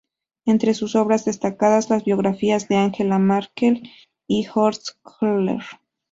Entre 0.45 0.73
sus 0.73 0.95
obras 0.95 1.25
destacan 1.25 1.73
las 1.87 2.03
biografías 2.05 2.67
de 2.67 2.75
Angela 2.75 3.19
Merkel 3.19 3.83
y 4.27 4.47
Horst 4.51 4.93
Köhler. 5.03 5.61